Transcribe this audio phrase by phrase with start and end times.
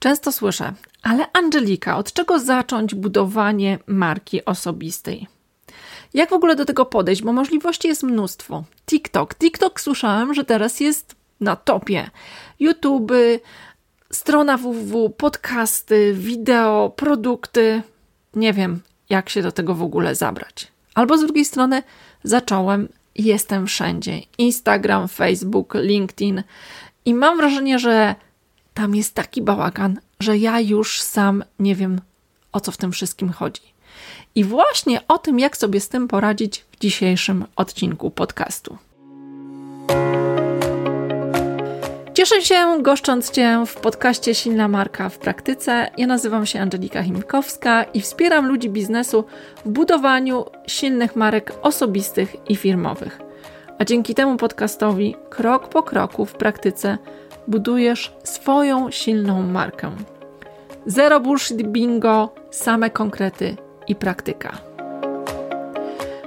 [0.00, 0.72] Często słyszę,
[1.02, 5.26] ale Angelika, od czego zacząć budowanie marki osobistej?
[6.14, 7.22] Jak w ogóle do tego podejść?
[7.22, 8.64] Bo możliwości jest mnóstwo.
[8.86, 9.34] TikTok.
[9.34, 12.10] TikTok słyszałam, że teraz jest na topie.
[12.60, 13.12] YouTube,
[14.12, 17.82] strona www, podcasty, wideo, produkty.
[18.34, 18.80] Nie wiem,
[19.10, 20.68] jak się do tego w ogóle zabrać.
[20.94, 21.82] Albo z drugiej strony
[22.24, 24.20] zacząłem jestem wszędzie.
[24.38, 26.42] Instagram, Facebook, LinkedIn.
[27.04, 28.14] I mam wrażenie, że
[28.80, 32.00] tam jest taki bałagan, że ja już sam nie wiem,
[32.52, 33.62] o co w tym wszystkim chodzi.
[34.34, 38.78] I właśnie o tym, jak sobie z tym poradzić w dzisiejszym odcinku podcastu.
[42.14, 45.90] Cieszę się goszcząc Cię w podcaście Silna Marka w praktyce.
[45.96, 49.24] Ja nazywam się Angelika Chimkowska i wspieram ludzi biznesu
[49.64, 53.20] w budowaniu silnych marek osobistych i firmowych.
[53.78, 56.98] A dzięki temu podcastowi krok po kroku w praktyce
[57.50, 59.96] budujesz swoją silną markę.
[60.86, 63.56] Zero bullshit bingo, same konkrety
[63.88, 64.58] i praktyka.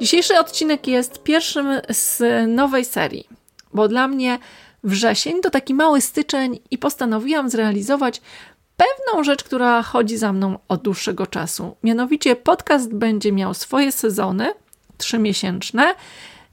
[0.00, 3.28] Dzisiejszy odcinek jest pierwszym z nowej serii,
[3.74, 4.38] bo dla mnie
[4.84, 8.20] wrzesień to taki mały styczeń i postanowiłam zrealizować
[8.76, 11.76] pewną rzecz, która chodzi za mną od dłuższego czasu.
[11.82, 14.54] Mianowicie podcast będzie miał swoje sezony
[14.98, 15.94] trzymiesięczne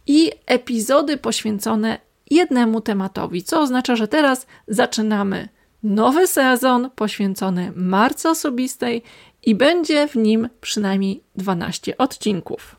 [0.08, 5.50] i epizody poświęcone jednemu tematowi, co oznacza, że teraz zaczynamy
[5.84, 9.04] nowy sezon poświęcony marce osobistej
[9.44, 12.76] i będzie w nim przynajmniej 12 odcinków.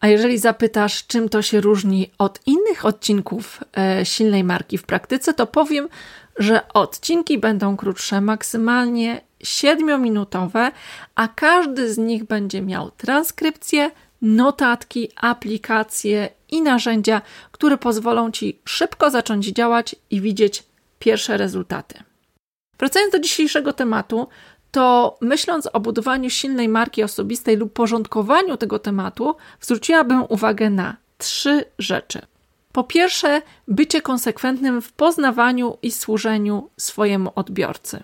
[0.00, 5.34] A jeżeli zapytasz, czym to się różni od innych odcinków e, silnej marki w praktyce,
[5.34, 5.88] to powiem,
[6.36, 10.70] że odcinki będą krótsze, maksymalnie 7-minutowe,
[11.14, 13.90] a każdy z nich będzie miał transkrypcję,
[14.22, 17.22] notatki, aplikacje i narzędzia,
[17.52, 20.64] które pozwolą Ci szybko zacząć działać i widzieć
[20.98, 22.02] pierwsze rezultaty.
[22.78, 24.28] Wracając do dzisiejszego tematu,
[24.70, 31.64] to myśląc o budowaniu silnej marki osobistej lub porządkowaniu tego tematu, zwróciłabym uwagę na trzy
[31.78, 32.20] rzeczy.
[32.72, 38.02] Po pierwsze, bycie konsekwentnym w poznawaniu i służeniu swojemu odbiorcy.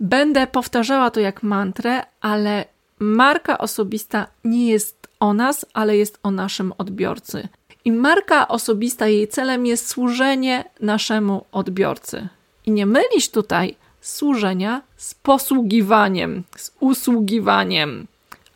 [0.00, 2.64] Będę powtarzała to jak mantrę, ale
[2.98, 7.48] marka osobista nie jest o nas, ale jest o naszym odbiorcy.
[7.88, 12.28] I marka osobista, jej celem jest służenie naszemu odbiorcy.
[12.66, 18.06] I nie mylić tutaj służenia z posługiwaniem, z usługiwaniem.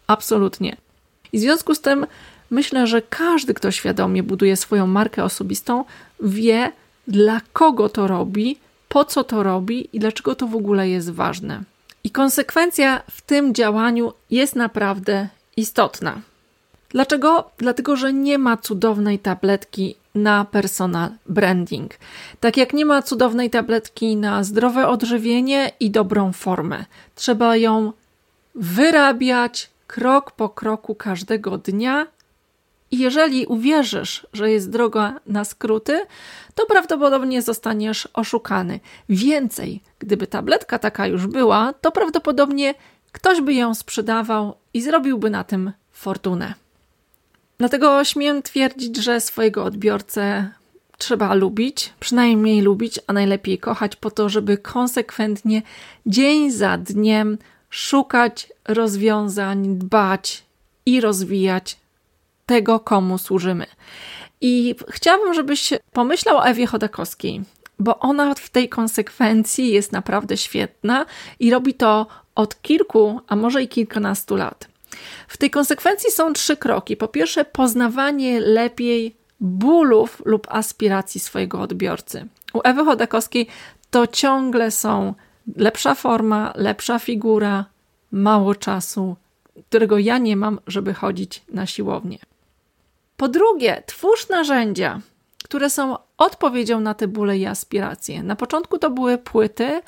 [0.07, 0.77] Absolutnie.
[1.33, 2.07] I w związku z tym
[2.51, 5.85] myślę, że każdy, kto świadomie buduje swoją markę osobistą,
[6.23, 6.73] wie,
[7.09, 11.63] dla kogo to robi, po co to robi i dlaczego to w ogóle jest ważne.
[12.05, 16.21] I konsekwencja w tym działaniu jest naprawdę istotna.
[16.93, 17.51] Dlaczego?
[17.59, 21.95] Dlatego, że nie ma cudownej tabletki na personal branding.
[22.41, 26.85] Tak jak nie ma cudownej tabletki na zdrowe odżywienie i dobrą formę.
[27.15, 27.93] Trzeba ją
[28.55, 32.07] wyrabiać krok po kroku każdego dnia.
[32.91, 36.07] I jeżeli uwierzysz, że jest droga na skróty,
[36.55, 38.81] to prawdopodobnie zostaniesz oszukany.
[39.09, 42.75] Więcej, gdyby tabletka taka już była, to prawdopodobnie
[43.13, 46.62] ktoś by ją sprzedawał i zrobiłby na tym fortunę.
[47.63, 50.51] Dlatego śmiem twierdzić, że swojego odbiorcę
[50.99, 55.63] trzeba lubić, przynajmniej lubić, a najlepiej kochać, po to, żeby konsekwentnie,
[56.07, 57.39] dzień za dniem
[57.71, 60.43] szukać rozwiązań, dbać
[60.87, 61.77] i rozwijać
[62.47, 63.67] tego, komu służymy.
[64.41, 67.43] I chciałabym, żebyś pomyślał o Ewie Chodakowskiej,
[67.79, 71.07] bo ona w tej konsekwencji jest naprawdę świetna
[71.41, 74.72] i robi to od kilku, a może i kilkunastu lat.
[75.29, 76.97] W tej konsekwencji są trzy kroki.
[76.97, 82.29] Po pierwsze, poznawanie lepiej bólów lub aspiracji swojego odbiorcy.
[82.53, 83.47] U Ewy Chodakowskiej
[83.91, 85.15] to ciągle są
[85.57, 87.65] lepsza forma, lepsza figura,
[88.13, 89.17] mało czasu,
[89.69, 92.19] którego ja nie mam, żeby chodzić na siłownię.
[93.17, 95.01] Po drugie, twórz narzędzia,
[95.45, 98.23] które są odpowiedzią na te bóle i aspiracje.
[98.23, 99.83] Na początku to były płyty,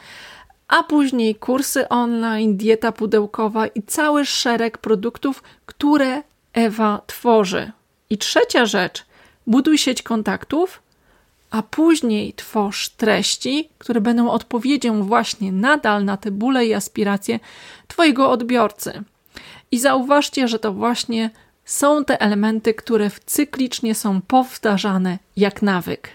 [0.68, 6.22] a później kursy online, dieta pudełkowa i cały szereg produktów, które
[6.52, 7.72] Ewa tworzy.
[8.10, 9.06] I trzecia rzecz,
[9.46, 10.82] buduj sieć kontaktów,
[11.50, 17.40] a później tworz treści, które będą odpowiedzią właśnie nadal na te bóle i aspiracje
[17.88, 19.02] Twojego odbiorcy.
[19.70, 21.30] I zauważcie, że to właśnie
[21.64, 26.08] są te elementy, które cyklicznie są powtarzane jak nawyk.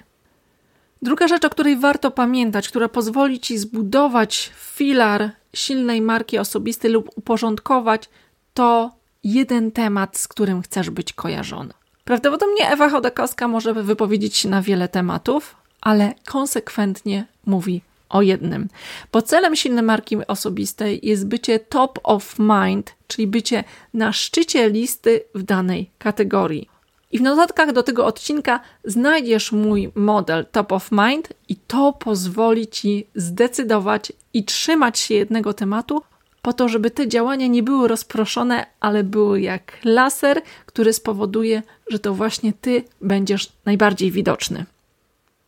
[1.02, 7.10] Druga rzecz, o której warto pamiętać, która pozwoli ci zbudować filar silnej marki osobistej lub
[7.16, 8.10] uporządkować,
[8.54, 8.92] to
[9.24, 11.74] jeden temat, z którym chcesz być kojarzony.
[12.06, 18.68] Prawdopodobnie Ewa Chodakowska może wypowiedzieć się na wiele tematów, ale konsekwentnie mówi o jednym.
[19.12, 23.64] Bo celem silnej marki osobistej jest bycie top of mind, czyli bycie
[23.94, 26.70] na szczycie listy w danej kategorii.
[27.12, 32.68] I w notatkach do tego odcinka znajdziesz mój model Top of Mind, i to pozwoli
[32.68, 36.02] ci zdecydować i trzymać się jednego tematu,
[36.42, 42.00] po to, żeby te działania nie były rozproszone, ale były jak laser, który spowoduje, że
[42.00, 44.66] to właśnie ty będziesz najbardziej widoczny.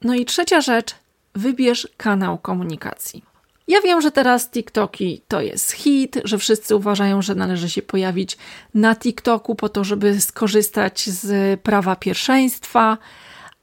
[0.01, 0.95] No i trzecia rzecz,
[1.35, 3.30] wybierz kanał komunikacji.
[3.71, 8.37] Ja wiem, że teraz TikToki to jest hit, że wszyscy uważają, że należy się pojawić
[8.73, 12.97] na TikToku po to, żeby skorzystać z prawa pierwszeństwa,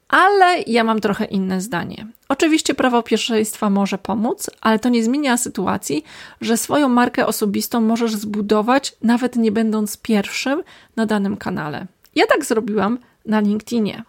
[0.07, 2.07] ale ja mam trochę inne zdanie.
[2.29, 6.03] Oczywiście prawo pierwszeństwa może pomóc, ale to nie zmienia sytuacji,
[6.41, 10.63] że swoją markę osobistą możesz zbudować, nawet nie będąc pierwszym
[10.95, 11.87] na danym kanale.
[12.15, 14.03] Ja tak zrobiłam na LinkedInie.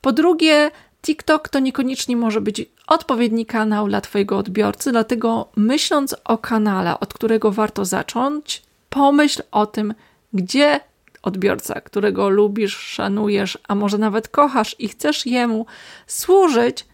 [0.00, 0.70] Po drugie,
[1.04, 7.14] TikTok to niekoniecznie może być odpowiedni kanał dla Twojego odbiorcy, dlatego myśląc o kanale, od
[7.14, 9.94] którego warto zacząć, pomyśl o tym,
[10.32, 10.80] gdzie
[11.22, 15.66] odbiorca, którego lubisz, szanujesz, a może nawet kochasz i chcesz jemu
[16.06, 16.86] służyć,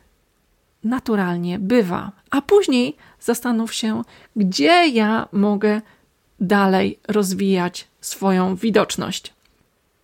[0.85, 2.13] naturalnie bywa.
[2.31, 4.03] A później zastanów się,
[4.37, 5.81] gdzie ja mogę
[6.41, 9.35] dalej rozwijać swoją widoczność.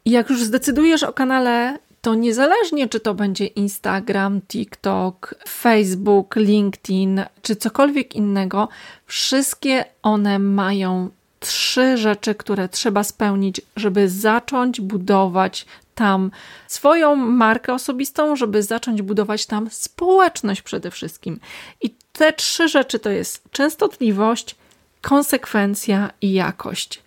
[0.06, 7.56] Jak już zdecydujesz o kanale, to niezależnie czy to będzie Instagram, TikTok, Facebook, LinkedIn czy
[7.56, 8.68] cokolwiek innego,
[9.06, 11.10] wszystkie one mają
[11.40, 16.30] trzy rzeczy, które trzeba spełnić, żeby zacząć budować tam
[16.68, 21.40] swoją markę osobistą, żeby zacząć budować tam społeczność przede wszystkim.
[21.80, 24.56] I te trzy rzeczy to jest częstotliwość,
[25.02, 27.02] konsekwencja i jakość.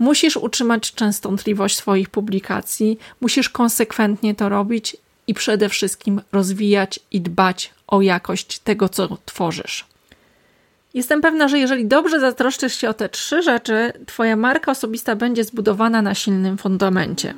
[0.00, 7.70] Musisz utrzymać częstotliwość swoich publikacji, musisz konsekwentnie to robić i przede wszystkim rozwijać i dbać
[7.86, 9.86] o jakość tego, co tworzysz.
[10.94, 15.44] Jestem pewna, że jeżeli dobrze zatroszczysz się o te trzy rzeczy, Twoja marka osobista będzie
[15.44, 17.34] zbudowana na silnym fundamencie.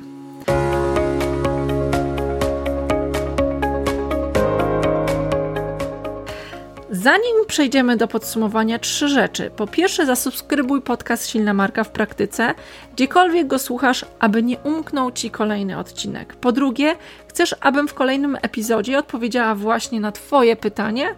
[7.03, 9.51] Zanim przejdziemy do podsumowania, trzy rzeczy.
[9.55, 12.53] Po pierwsze, zasubskrybuj podcast Silna Marka w praktyce,
[12.93, 16.35] gdziekolwiek go słuchasz, aby nie umknął ci kolejny odcinek.
[16.35, 16.95] Po drugie,
[17.27, 21.15] chcesz, abym w kolejnym epizodzie odpowiedziała właśnie na Twoje pytanie?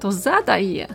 [0.00, 0.86] To zadaj je.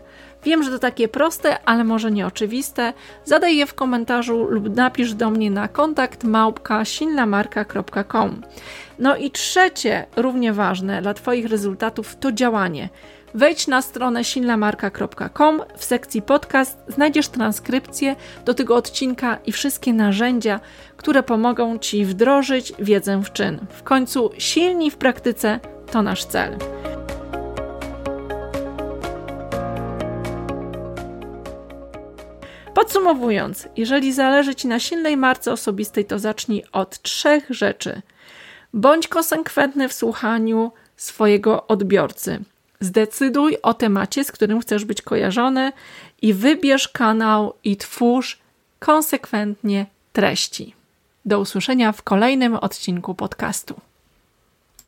[0.44, 2.94] Wiem, że to takie proste, ale może nieoczywiste.
[3.25, 6.24] Zadaj je w komentarzu lub napisz do mnie na kontakt.
[9.00, 12.89] No i trzecie, równie ważne dla Twoich rezultatów, to działanie.
[13.33, 20.60] Wejdź na stronę silnamarka.com w sekcji podcast, znajdziesz transkrypcję do tego odcinka i wszystkie narzędzia,
[20.98, 23.66] które pomogą Ci wdrożyć wiedzę w czyn.
[23.69, 25.60] W końcu silni w praktyce
[25.92, 26.57] to nasz cel.
[32.74, 38.01] Podsumowując, jeżeli zależy Ci na silnej marce osobistej, to zacznij od trzech rzeczy.
[38.74, 42.44] Bądź konsekwentny w słuchaniu swojego odbiorcy.
[42.81, 45.72] Zdecyduj o temacie, z którym chcesz być kojarzony
[46.22, 48.39] i wybierz kanał i twórz
[48.80, 50.75] konsekwentnie treści.
[51.25, 53.90] Do usłyszenia w kolejnym odcinku podcastu.